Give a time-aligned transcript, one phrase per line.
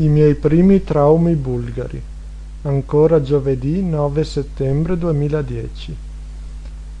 [0.00, 2.00] I miei primi traumi bulgari.
[2.62, 5.96] Ancora giovedì 9 settembre 2010.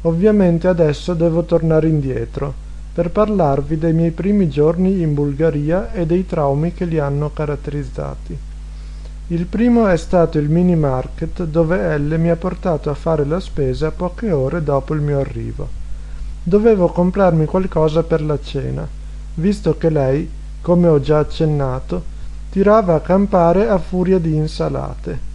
[0.02, 2.52] Ovviamente adesso devo tornare indietro
[2.92, 8.36] per parlarvi dei miei primi giorni in Bulgaria e dei traumi che li hanno caratterizzati.
[9.28, 13.38] Il primo è stato il mini market dove Elle mi ha portato a fare la
[13.38, 15.68] spesa poche ore dopo il mio arrivo.
[16.42, 18.84] Dovevo comprarmi qualcosa per la cena,
[19.34, 20.28] visto che lei,
[20.60, 22.16] come ho già accennato,
[22.50, 25.26] tirava a campare a furia di insalate.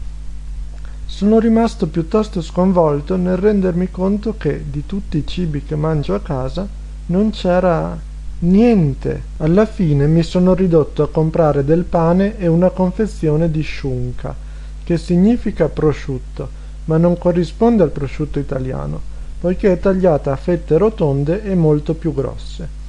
[1.06, 6.22] Sono rimasto piuttosto sconvolto nel rendermi conto che di tutti i cibi che mangio a
[6.22, 6.68] casa
[7.08, 7.96] non c'era
[8.40, 9.22] niente.
[9.38, 14.36] Alla fine mi sono ridotto a comprare del pane e una confezione di sciunca,
[14.84, 16.50] che significa prosciutto,
[16.86, 19.00] ma non corrisponde al prosciutto italiano,
[19.40, 22.82] poiché è tagliata a fette rotonde e molto più grosse.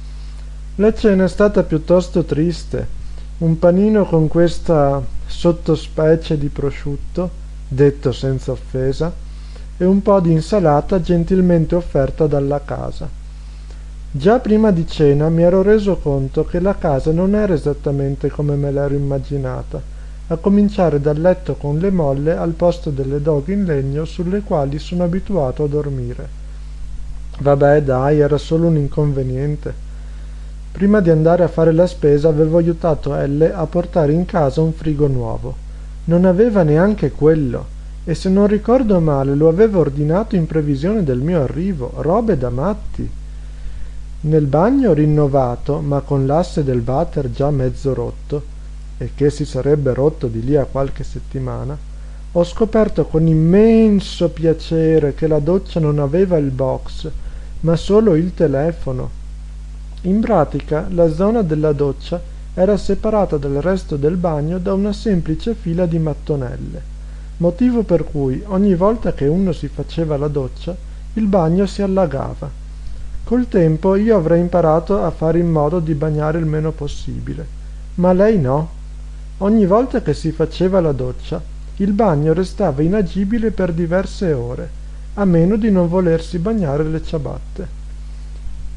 [0.77, 3.03] La cena è stata piuttosto triste
[3.37, 7.29] un panino con questa sottospecie di prosciutto,
[7.67, 9.11] detto senza offesa,
[9.77, 13.09] e un po' di insalata gentilmente offerta dalla casa.
[14.09, 18.55] Già prima di cena mi ero reso conto che la casa non era esattamente come
[18.55, 19.81] me l'ero immaginata,
[20.27, 24.79] a cominciare dal letto con le molle al posto delle doghe in legno sulle quali
[24.79, 26.43] sono abituato a dormire.
[27.39, 29.84] Vabbè, dai, era solo un inconveniente.
[30.75, 34.73] Prima di andare a fare la spesa avevo aiutato Elle a portare in casa un
[34.73, 35.55] frigo nuovo.
[36.03, 37.65] Non aveva neanche quello,
[38.03, 42.49] e se non ricordo male lo aveva ordinato in previsione del mio arrivo, robe da
[42.49, 43.09] matti.
[44.19, 48.43] Nel bagno rinnovato, ma con l'asse del water già mezzo rotto,
[48.97, 51.77] e che si sarebbe rotto di lì a qualche settimana,
[52.33, 57.09] ho scoperto con immenso piacere che la doccia non aveva il box,
[57.61, 59.23] ma solo il telefono
[60.05, 62.21] in pratica la zona della doccia
[62.53, 66.81] era separata dal resto del bagno da una semplice fila di mattonelle,
[67.37, 70.75] motivo per cui ogni volta che uno si faceva la doccia
[71.13, 72.49] il bagno si allagava.
[73.23, 77.47] Col tempo io avrei imparato a fare in modo di bagnare il meno possibile,
[77.95, 78.69] ma lei no.
[79.39, 81.41] Ogni volta che si faceva la doccia,
[81.77, 84.69] il bagno restava inagibile per diverse ore,
[85.15, 87.83] a meno di non volersi bagnare le ciabatte.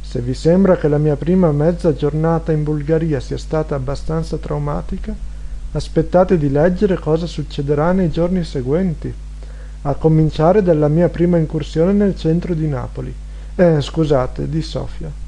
[0.09, 5.15] Se vi sembra che la mia prima mezza giornata in Bulgaria sia stata abbastanza traumatica,
[5.73, 9.13] aspettate di leggere cosa succederà nei giorni seguenti,
[9.83, 13.15] a cominciare dalla mia prima incursione nel centro di Napoli,
[13.55, 15.13] eh, scusate, di Sofia.